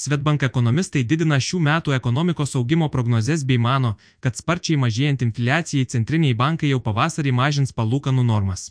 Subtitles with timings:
[0.00, 3.90] Svetbank ekonomistai didina šių metų ekonomikos augimo prognozes bei mano,
[4.24, 8.70] kad sparčiai mažėjant infliacijai centriniai bankai jau pavasarį mažins palūkanų normas.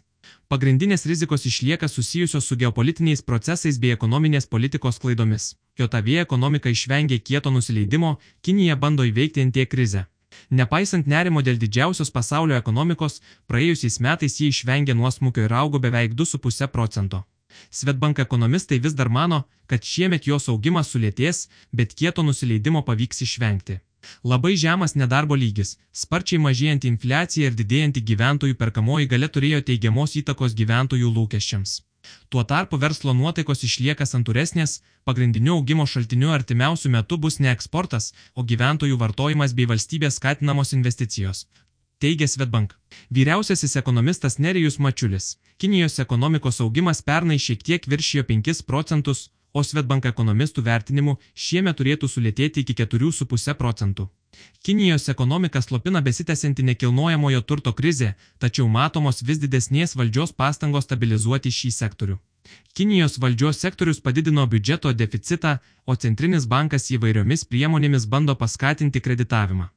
[0.49, 5.53] Pagrindinės rizikos išlieka susijusios su geopolitiniais procesais bei ekonominės politikos klaidomis.
[5.77, 10.07] JOTAV ekonomika išvengė kieto nusileidimo, Kinija bando įveikti NT krizę.
[10.49, 16.73] Nepaisant nerimo dėl didžiausios pasaulio ekonomikos, praėjusiais metais jį išvengė nuosmukio ir augo beveik 2,5
[16.73, 17.27] procento.
[17.71, 23.79] Svetbank ekonomistai vis dar mano, kad šiemet jos augimas sulėties, bet kieto nusileidimo pavyks išvengti.
[24.23, 30.55] Labai žemas nedarbo lygis, sparčiai mažėjanti infliacija ir didėjanti gyventojų perkamoji gale turėjo teigiamos įtakos
[30.61, 31.79] gyventojų lūkesčiams.
[32.31, 38.45] Tuo tarpu verslo nuotaikos išlieka santūresnės, pagrindiniu augimo šaltiniu artimiausių metų bus ne eksportas, o
[38.51, 41.47] gyventojų vartojimas bei valstybės skatinamos investicijos.
[41.99, 42.73] Teigia Svetbank.
[43.11, 45.37] Vyriausiasis ekonomistas Nerijus Mačiulis.
[45.57, 52.07] Kinijos ekonomikos augimas pernai šiek tiek viršijo 5 procentus, o Svetbank ekonomistų vertinimu šiemet turėtų
[52.07, 54.05] sulėtėti iki 4,5 procentų.
[54.63, 61.71] Kinijos ekonomika slopina besitęsianti nekilnojamojo turto krizė, tačiau matomos vis didesnės valdžios pastangos stabilizuoti šį
[61.81, 62.15] sektorių.
[62.79, 69.67] Kinijos valdžios sektorius padidino biudžeto deficitą, o centrinis bankas įvairiomis priemonėmis bando paskatinti kreditavimą.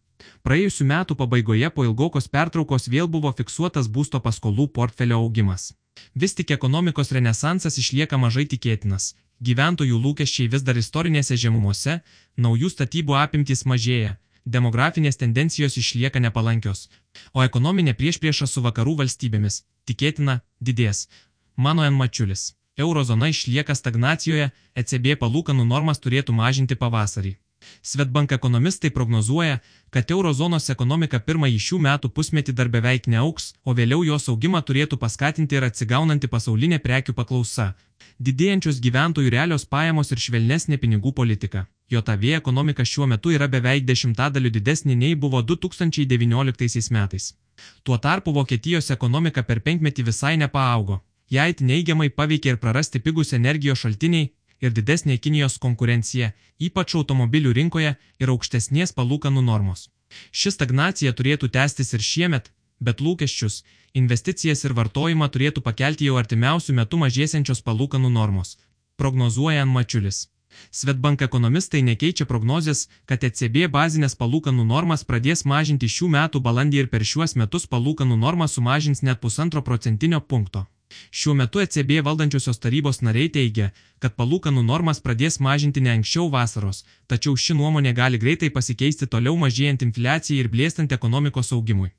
[0.46, 5.72] Praėjusiu metu pabaigoje po ilgokos pertraukos vėl buvo fiksuotas būsto paskolų portfelio augimas.
[6.14, 12.00] Vis tik ekonomikos renesansas išlieka mažai tikėtinas, gyventojų lūkesčiai vis dar istorinėse žemumose,
[12.36, 16.88] naujų statybų apimtys mažėja, demografinės tendencijos išlieka nepalankios,
[17.34, 21.08] o ekonominė priešprieša su vakarų valstybėmis, tikėtina, didės.
[21.56, 21.94] Mano N.
[21.94, 22.52] Mačiulis.
[22.80, 27.36] Eurozona išlieka stagnacijoje, ECB palūkanų normas turėtų mažinti pavasarį.
[27.82, 29.58] Svetbank ekonomistai prognozuoja,
[29.90, 34.98] kad eurozonos ekonomika pirmąjį šių metų pusmetį dar beveik neauks, o vėliau jos augimą turėtų
[35.02, 37.72] paskatinti ir atsigaunanti pasaulinė prekių paklausa,
[38.18, 41.66] didėjančios gyventojų realios pajamos ir švelnesnė pinigų politika.
[41.92, 47.34] JAV ekonomika šiuo metu yra beveik dešimtadaliu didesnė nei buvo 2019 metais.
[47.82, 51.02] Tuo tarpu Vokietijos ekonomika per penkmetį visai nepaaugo.
[51.32, 54.30] Jei neigiamai paveikė ir prarasti pigus energijos šaltiniai,
[54.62, 56.32] ir didesnė Kinijos konkurencija,
[56.68, 59.88] ypač automobilių rinkoje ir aukštesnės palūkanų normos.
[60.30, 62.50] Ši stagnacija turėtų tęstis ir šiemet,
[62.80, 63.62] bet lūkesčius,
[63.94, 68.56] investicijas ir vartojimą turėtų pakelti jau artimiausių metų mažėsiančios palūkanų normos,
[68.96, 70.28] prognozuoja Mačiulis.
[70.70, 76.90] Svetbank ekonomistai nekeičia prognozės, kad ECB bazinės palūkanų normas pradės mažinti šių metų balandį ir
[76.92, 80.66] per šiuos metus palūkanų normą sumažins net pusantro procentinio punkto.
[81.10, 86.84] Šiuo metu ECB valdančiosios tarybos nariai teigia, kad palūkanų normas pradės mažinti ne anksčiau vasaros,
[87.06, 91.90] tačiau ši nuomonė gali greitai pasikeisti toliau mažėjant infliacijai ir blėstant ekonomikos augimui.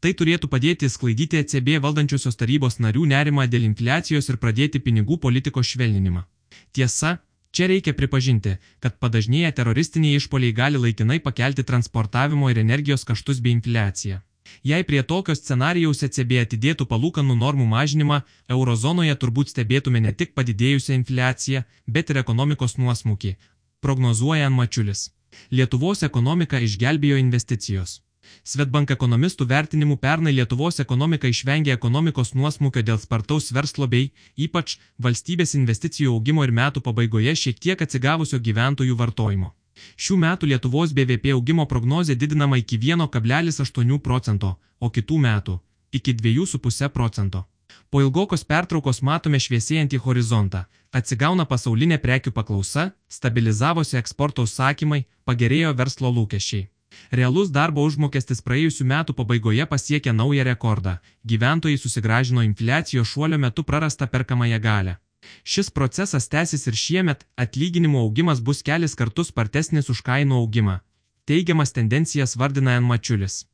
[0.00, 5.74] Tai turėtų padėti sklaidyti ECB valdančiosios tarybos narių nerimą dėl infliacijos ir pradėti pinigų politikos
[5.74, 6.24] švelninimą.
[6.72, 7.20] Tiesa,
[7.52, 13.52] Čia reikia pripažinti, kad padažnėję teroristiniai išpoliai gali laikinai pakelti transportavimo ir energijos kaštus bei
[13.52, 14.22] infliaciją.
[14.62, 18.20] Jei prie tokio scenarijaus ECB atidėtų palūkanų normų mažinimą,
[18.56, 23.36] eurozonoje turbūt stebėtume ne tik padidėjusią infliaciją, bet ir ekonomikos nuosmukį,
[23.80, 25.10] prognozuoja Mačiulis.
[25.50, 28.00] Lietuvos ekonomika išgelbėjo investicijos.
[28.46, 34.12] Svetbank ekonomistų vertinimų pernai Lietuvos ekonomika išvengė ekonomikos nuosmukio dėl spartaus verslo bei,
[34.46, 34.76] ypač,
[35.06, 39.52] valstybės investicijų augimo ir metų pabaigoje šiek tiek atsigavusio gyventojų vartojimo.
[39.96, 45.58] Šių metų Lietuvos BVP augimo prognozė didinama iki 1,8 procento, o kitų metų-
[45.98, 47.44] iki 2,5 procento.
[47.90, 56.12] Po ilgokos pertraukos matome šviesėjantį horizontą, atsigauna pasaulinė prekių paklausa, stabilizavosi eksporto užsakymai, pagerėjo verslo
[56.16, 56.68] lūkesčiai.
[57.10, 64.08] Realus darbo užmokestis praėjusiu metu pabaigoje pasiekė naują rekordą, gyventojai susigražino infliacijos šuolio metu prarastą
[64.16, 64.96] perkamąją galę.
[65.44, 70.80] Šis procesas tęsis ir šiemet, atlyginimų augimas bus kelis kartus spartesnis už kainų augimą.
[71.26, 72.86] Teigiamas tendencijas vardina N.
[72.90, 73.44] Mačiulis.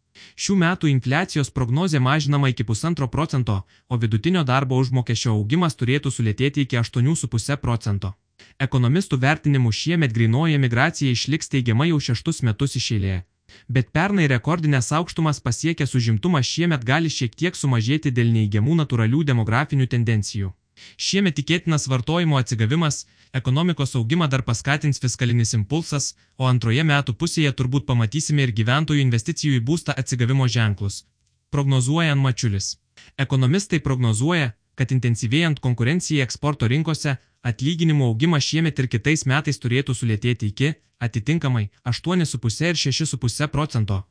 [0.43, 6.65] Šių metų infliacijos prognozė mažinama iki 1,5 procento, o vidutinio darbo užmokesčio augimas turėtų sulėtėti
[6.67, 8.15] iki 8,5 procento.
[8.59, 13.25] Ekonomistų vertinimų šiemet grinoji migracija išliks teigiamai jau šeštus metus išėlėje.
[13.69, 19.87] Bet pernai rekordinės aukštumas pasiekęs užimtumas šiemet gali šiek tiek sumažėti dėl neįgiamų natūralių demografinių
[19.95, 20.53] tendencijų.
[20.97, 27.87] Šiemet tikėtinas vartojimo atsigavimas, ekonomikos augimą dar paskatins fiskalinis impulsas, o antroje metų pusėje turbūt
[27.87, 31.05] pamatysime ir gyventojų investicijų į būstą atsigavimo ženklus.
[31.51, 32.77] Prognozuoja Mačiulis.
[33.17, 40.53] Ekonomistai prognozuoja, kad intensyvėjant konkurencijai eksporto rinkose, atlyginimų augimas šiemet ir kitais metais turėtų sulėtėti
[40.53, 44.03] iki, atitinkamai, 8,5 ir 6,5 procento,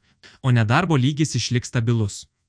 [0.42, 2.26] o nedarbo lygis išliks stabilus.